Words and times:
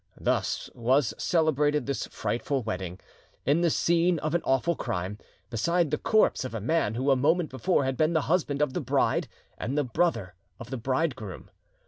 Thus 0.19 0.67
was 0.73 1.13
celebrated 1.19 1.85
this 1.85 2.07
frightful 2.07 2.63
wedding, 2.63 2.99
in 3.45 3.61
the 3.61 3.69
scene 3.69 4.17
of 4.17 4.33
an 4.33 4.41
awful 4.45 4.75
crime; 4.75 5.19
beside 5.51 5.91
the 5.91 5.99
corpse 5.99 6.43
of 6.43 6.55
a 6.55 6.59
man 6.59 6.95
who 6.95 7.11
a 7.11 7.15
moment 7.15 7.51
before 7.51 7.85
had 7.85 7.97
been 7.97 8.13
the 8.13 8.21
husband 8.21 8.63
of 8.63 8.73
the 8.73 8.81
bride 8.81 9.27
and 9.59 9.77
the 9.77 9.83
brother 9.83 10.33
of 10.59 10.71
the 10.71 10.77
bridegroom. 10.77 11.51